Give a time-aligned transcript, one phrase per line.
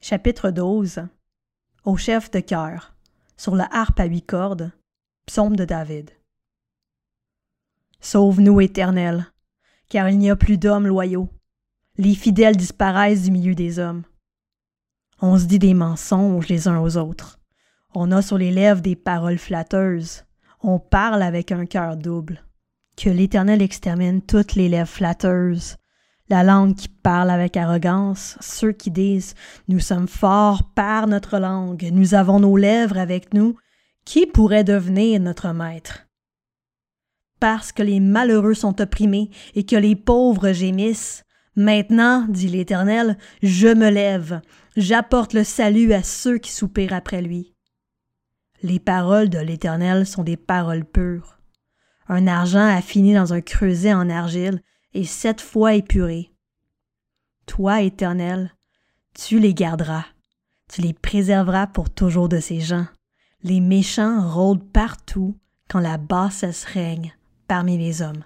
[0.00, 1.00] Chapitre 12
[1.84, 2.94] Au chef de cœur,
[3.36, 4.70] sur la harpe à huit cordes,
[5.26, 6.10] psaume de David.
[8.00, 9.26] Sauve-nous, Éternel,
[9.88, 11.28] car il n'y a plus d'hommes loyaux.
[11.96, 14.04] Les fidèles disparaissent du milieu des hommes.
[15.20, 17.40] On se dit des mensonges les uns aux autres.
[17.92, 20.24] On a sur les lèvres des paroles flatteuses.
[20.60, 22.44] On parle avec un cœur double.
[22.96, 25.76] Que l'Éternel extermine toutes les lèvres flatteuses,
[26.28, 29.34] la langue qui parle avec arrogance, ceux qui disent
[29.68, 33.56] Nous sommes forts par notre langue, nous avons nos lèvres avec nous,
[34.04, 36.06] qui pourrait devenir notre maître?
[37.40, 41.24] Parce que les malheureux sont opprimés et que les pauvres gémissent,
[41.56, 44.40] maintenant, dit l'Éternel, je me lève,
[44.76, 47.54] j'apporte le salut à ceux qui soupirent après lui.
[48.62, 51.38] Les paroles de l'Éternel sont des paroles pures.
[52.08, 54.62] Un argent affiné dans un creuset en argile
[54.94, 56.30] et sept fois épuré.
[57.46, 58.54] Toi, Éternel,
[59.14, 60.04] tu les garderas,
[60.72, 62.86] tu les préserveras pour toujours de ces gens.
[63.42, 67.14] Les méchants rôdent partout quand la bassesse règne
[67.46, 68.24] parmi les hommes.